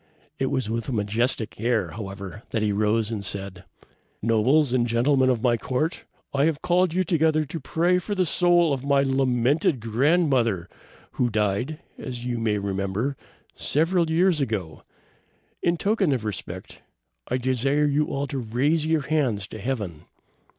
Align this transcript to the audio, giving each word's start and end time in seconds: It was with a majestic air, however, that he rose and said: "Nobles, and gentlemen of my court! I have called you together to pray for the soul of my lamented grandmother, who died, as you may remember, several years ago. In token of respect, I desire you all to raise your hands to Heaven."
It 0.39 0.47
was 0.47 0.67
with 0.67 0.89
a 0.89 0.91
majestic 0.91 1.59
air, 1.61 1.89
however, 1.91 2.41
that 2.49 2.63
he 2.63 2.71
rose 2.71 3.11
and 3.11 3.23
said: 3.23 3.65
"Nobles, 4.19 4.73
and 4.73 4.87
gentlemen 4.87 5.29
of 5.29 5.43
my 5.43 5.57
court! 5.57 6.05
I 6.33 6.45
have 6.45 6.63
called 6.63 6.91
you 6.91 7.03
together 7.03 7.45
to 7.45 7.59
pray 7.59 7.99
for 7.99 8.15
the 8.15 8.25
soul 8.25 8.73
of 8.73 8.83
my 8.83 9.03
lamented 9.03 9.79
grandmother, 9.79 10.67
who 11.11 11.29
died, 11.29 11.77
as 11.99 12.25
you 12.25 12.39
may 12.39 12.57
remember, 12.57 13.15
several 13.53 14.09
years 14.09 14.41
ago. 14.41 14.81
In 15.61 15.77
token 15.77 16.11
of 16.13 16.25
respect, 16.25 16.81
I 17.27 17.37
desire 17.37 17.85
you 17.85 18.07
all 18.07 18.25
to 18.25 18.39
raise 18.39 18.87
your 18.87 19.01
hands 19.03 19.45
to 19.49 19.59
Heaven." 19.59 20.05